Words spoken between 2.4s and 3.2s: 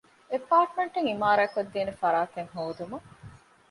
ހޯދުމަށް